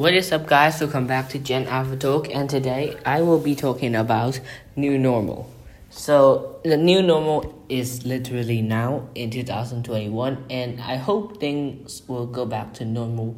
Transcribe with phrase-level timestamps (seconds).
[0.00, 0.80] What is up, guys?
[0.80, 4.40] Welcome back to Gen Alpha Talk, and today I will be talking about
[4.74, 5.52] new normal.
[5.90, 12.46] So, the new normal is literally now in 2021, and I hope things will go
[12.46, 13.36] back to normal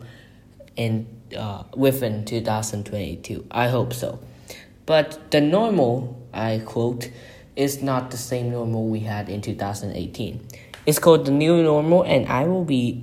[0.76, 3.44] in uh, within 2022.
[3.50, 4.20] I hope so.
[4.86, 7.10] But the normal, I quote,
[7.56, 10.46] is not the same normal we had in 2018.
[10.86, 13.02] It's called the new normal, and I will be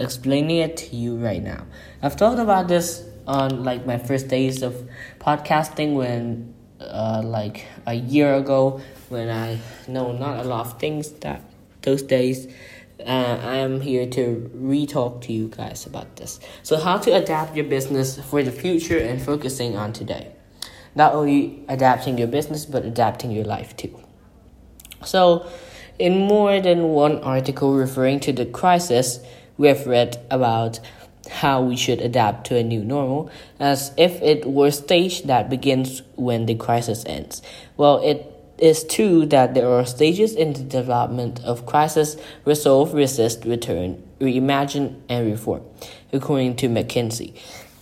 [0.00, 1.66] explaining it to you right now.
[2.02, 4.88] I've talked about this on like my first days of
[5.20, 11.10] podcasting when uh, like a year ago when I know not a lot of things
[11.20, 11.42] that
[11.82, 12.52] those days.
[13.00, 16.38] Uh, I am here to re-talk to you guys about this.
[16.62, 20.32] So, how to adapt your business for the future and focusing on today.
[20.94, 23.98] Not only adapting your business, but adapting your life too.
[25.02, 25.48] So,
[25.98, 29.20] in more than one article referring to the crisis,
[29.60, 30.80] we have read about
[31.30, 35.50] how we should adapt to a new normal as if it were a stage that
[35.50, 37.42] begins when the crisis ends.
[37.76, 43.44] Well, it is true that there are stages in the development of crisis resolve, resist,
[43.44, 45.62] return, reimagine, and reform,
[46.10, 47.34] according to McKinsey.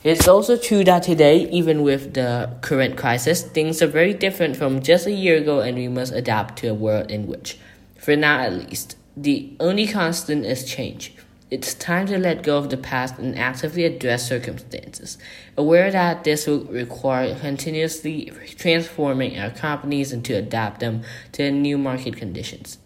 [0.03, 4.83] It's also true that today, even with the current crisis, things are very different from
[4.83, 7.57] just a year ago, and we must adapt to a world in which,
[7.97, 11.15] for now at least, the only constant is change.
[11.51, 15.17] It's time to let go of the past and actively address circumstances,
[15.57, 21.79] aware that this will require continuously transforming our companies and to adapt them to new
[21.79, 22.77] market conditions.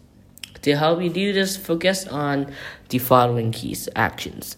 [0.61, 2.53] To help you do this, focus on
[2.87, 4.55] the following key actions.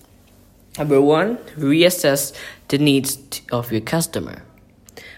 [0.78, 2.31] Number one, reassess
[2.67, 3.17] the needs
[3.52, 4.44] of your customer.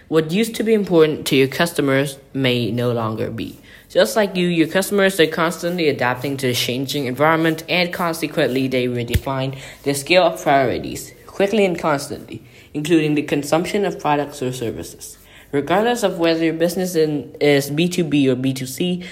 [0.08, 3.58] What used to be important to your customers may no longer be.
[3.88, 8.86] Just like you, your customers are constantly adapting to the changing environment and consequently they
[8.86, 12.42] redefine their scale of priorities quickly and constantly,
[12.74, 15.16] including the consumption of products or services.
[15.52, 19.06] Regardless of whether your business in, is B2B or B2C,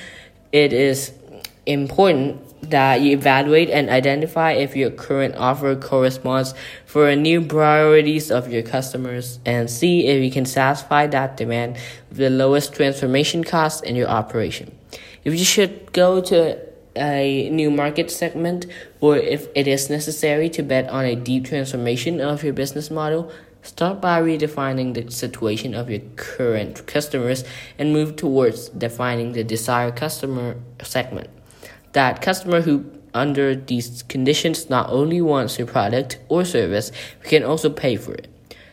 [0.53, 1.13] it is
[1.65, 8.31] important that you evaluate and identify if your current offer corresponds for a new priorities
[8.31, 11.77] of your customers and see if you can satisfy that demand
[12.09, 14.77] with the lowest transformation cost in your operation.
[15.25, 16.59] If you should go to
[16.97, 18.67] a new market segment
[19.01, 23.31] or if it is necessary to bet on a deep transformation of your business model,
[23.63, 27.45] start by redefining the situation of your current customers
[27.79, 31.29] and move towards defining the desired customer segment
[31.97, 32.85] that customer who
[33.15, 38.13] under these conditions not only wants your product or service, but can also pay for
[38.13, 38.29] it.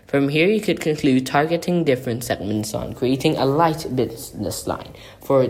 [0.08, 5.48] From here, you could conclude targeting different segments on creating a light business line for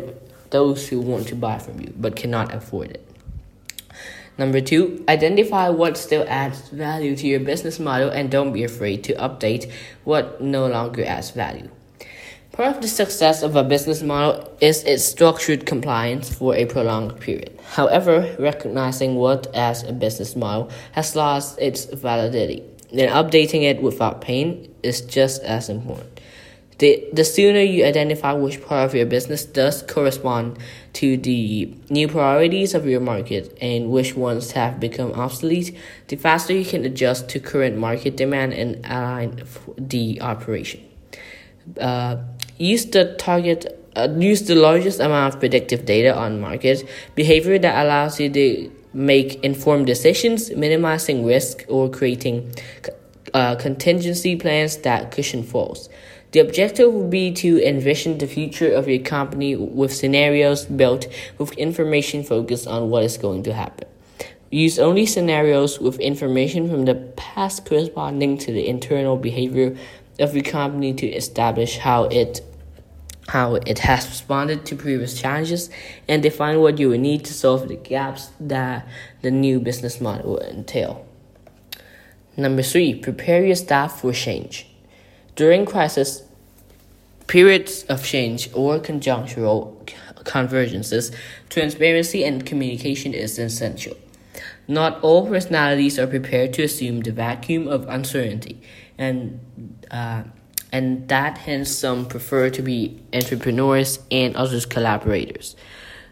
[0.51, 3.03] those who want to buy from you but cannot afford it.
[4.37, 9.03] Number two, identify what still adds value to your business model and don't be afraid
[9.05, 9.71] to update
[10.03, 11.69] what no longer adds value.
[12.53, 17.19] Part of the success of a business model is its structured compliance for a prolonged
[17.19, 17.59] period.
[17.63, 22.61] However, recognizing what as a business model has lost its validity,
[22.91, 26.19] then updating it without pain is just as important.
[26.77, 30.59] The, the sooner you identify which part of your business does correspond
[30.93, 35.75] to the new priorities of your market and which ones have become obsolete,
[36.07, 39.41] the faster you can adjust to current market demand and align
[39.75, 40.87] the operation.
[41.79, 42.17] Uh,
[42.57, 47.85] use the target uh, use the largest amount of predictive data on market behavior that
[47.85, 52.53] allows you to make informed decisions, minimizing risk or creating
[53.33, 55.89] uh, contingency plans that cushion falls.
[56.31, 61.51] The objective will be to envision the future of your company with scenarios built with
[61.53, 63.87] information focused on what is going to happen.
[64.49, 69.75] Use only scenarios with information from the past corresponding to the internal behavior
[70.17, 72.41] your company to establish how it
[73.29, 75.69] how it has responded to previous challenges
[76.09, 78.85] and define what you will need to solve the gaps that
[79.21, 81.05] the new business model will entail.
[82.35, 84.67] Number three, prepare your staff for change.
[85.35, 86.23] During crisis
[87.27, 89.85] periods of change or conjunctural
[90.23, 91.15] convergences,
[91.49, 93.95] transparency and communication is essential.
[94.67, 98.61] Not all personalities are prepared to assume the vacuum of uncertainty,
[98.97, 99.39] and
[99.93, 100.23] uh,
[100.73, 105.55] and that hence some prefer to be entrepreneurs and others collaborators.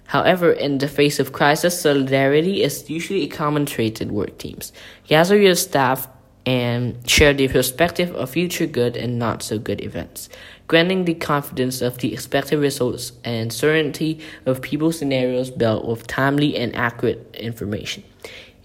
[0.06, 4.72] However, in the face of crisis, solidarity is usually a common trait in work teams.
[5.08, 6.08] Gather your staff
[6.46, 10.30] and share the perspective of future good and not so good events,
[10.68, 16.58] granting the confidence of the expected results and certainty of people's scenarios built with timely
[16.58, 18.04] and accurate information.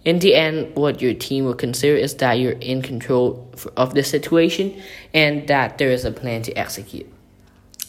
[0.06, 4.04] In the end, what your team will consider is that you're in control of the
[4.04, 4.80] situation
[5.12, 7.12] and that there is a plan to execute.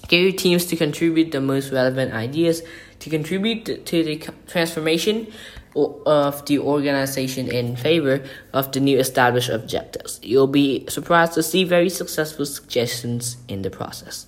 [0.08, 2.64] Get your teams to contribute the most relevant ideas
[3.02, 4.18] to contribute to the
[4.48, 5.32] transformation
[5.76, 10.20] of the organization in favor of the new established objectives.
[10.24, 14.26] You'll be surprised to see very successful suggestions in the process.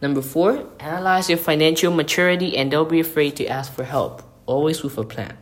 [0.00, 4.82] Number four, analyze your financial maturity and don't be afraid to ask for help, always
[4.82, 5.36] with a plan.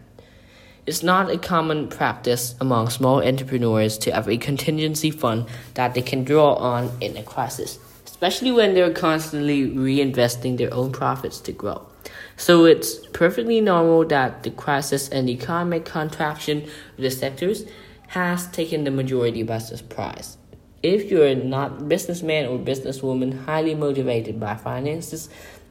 [0.88, 5.44] It's not a common practice among small entrepreneurs to have a contingency fund
[5.74, 10.90] that they can draw on in a crisis, especially when they're constantly reinvesting their own
[10.90, 11.86] profits to grow.
[12.38, 17.64] So it's perfectly normal that the crisis and economic contraction of the sectors
[18.06, 20.38] has taken the majority by surprise.
[20.82, 25.28] If you're not businessman or businesswoman highly motivated by finances,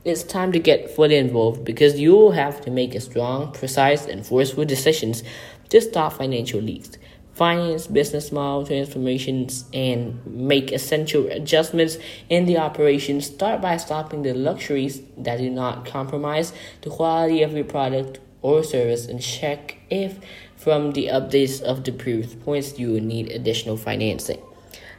[0.09, 4.05] it's time to get fully involved because you will have to make a strong, precise,
[4.05, 5.23] and forceful decisions
[5.69, 6.97] to stop financial leaks
[7.37, 11.99] finance business model transformations and make essential adjustments
[12.29, 16.51] in the operation, start by stopping the luxuries that do not compromise
[16.81, 20.17] the quality of your product or service and check if
[20.55, 24.41] from the updates of the previous points you will need additional financing.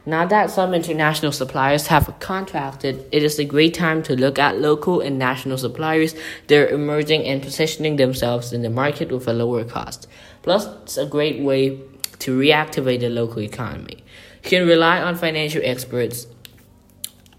[0.05, 4.59] Now that some international suppliers have contracted, it is a great time to look at
[4.59, 6.15] local and national suppliers.
[6.47, 10.07] They're emerging and positioning themselves in the market with a lower cost.
[10.41, 11.79] Plus, it's a great way
[12.19, 14.03] to reactivate the local economy.
[14.43, 16.27] You can rely on financial experts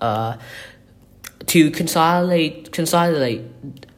[0.01, 0.37] uh,
[1.47, 3.43] to consolidate, consolidate,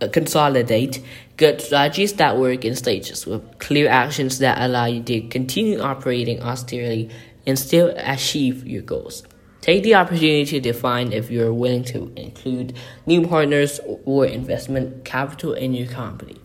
[0.01, 1.03] uh, consolidate
[1.37, 6.41] good strategies that work in stages with clear actions that allow you to continue operating
[6.43, 7.11] austerely
[7.47, 9.25] and still achieve your goals.
[9.61, 15.53] Take the opportunity to define if you're willing to include new partners or investment capital
[15.53, 16.41] in your company.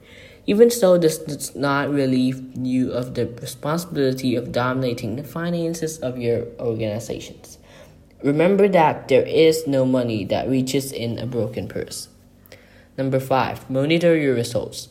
[0.46, 6.18] Even so, this does not relieve you of the responsibility of dominating the finances of
[6.18, 7.58] your organizations.
[8.24, 12.08] Remember that there is no money that reaches in a broken purse.
[12.98, 14.90] Number five, monitor your results.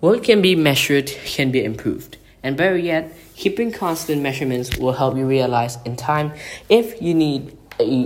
[0.00, 2.16] What can be measured can be improved.
[2.46, 6.32] And better yet, keeping constant measurements will help you realize in time
[6.68, 7.58] if you need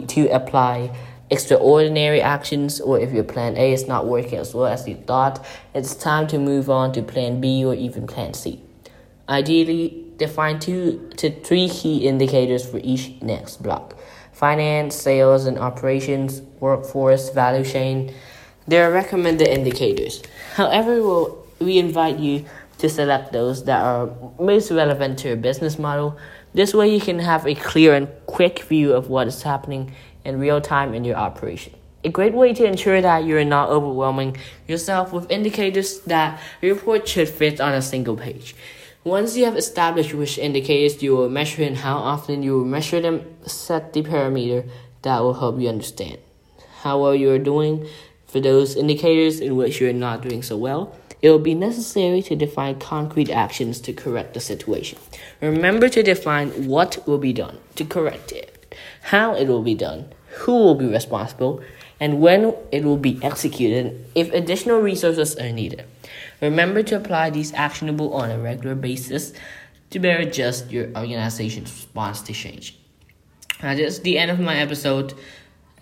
[0.08, 0.96] to apply
[1.28, 5.44] extraordinary actions or if your plan A is not working as well as you thought,
[5.74, 8.62] it's time to move on to plan B or even plan C.
[9.28, 13.94] Ideally, define two to three key indicators for each next block
[14.32, 18.14] finance, sales, and operations, workforce, value chain.
[18.66, 20.22] There are recommended indicators.
[20.54, 22.46] However, we'll, we invite you
[22.80, 26.18] to select those that are most relevant to your business model.
[26.54, 29.92] This way, you can have a clear and quick view of what is happening
[30.24, 31.74] in real time in your operation.
[32.02, 37.06] A great way to ensure that you're not overwhelming yourself with indicators that your report
[37.06, 38.56] should fit on a single page.
[39.04, 43.00] Once you have established which indicators you will measure and how often you will measure
[43.00, 44.68] them, set the parameter
[45.02, 46.18] that will help you understand
[46.82, 47.86] how well you are doing.
[48.26, 52.22] For those indicators in which you are not doing so well, it will be necessary
[52.22, 54.98] to define concrete actions to correct the situation.
[55.40, 58.60] Remember to define what will be done to correct it
[59.02, 61.62] how it will be done, who will be responsible,
[61.98, 65.84] and when it will be executed if additional resources are needed.
[66.40, 69.32] Remember to apply these actionable on a regular basis
[69.90, 72.78] to better adjust your organization's response to change.
[73.62, 75.12] Now, that's the end of my episode.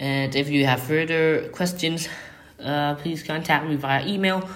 [0.01, 2.09] And if you have further questions,
[2.59, 4.49] uh, please contact me via email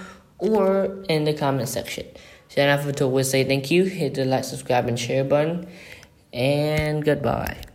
[0.42, 2.06] or in the comment section.
[2.49, 3.84] Jennifer will say thank you.
[3.84, 5.66] Hit the like, subscribe, and share button.
[6.32, 7.72] And goodbye.